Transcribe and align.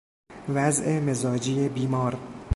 وضع 0.49 0.99
مزاجی 0.99 1.69
بیمار 1.69 2.19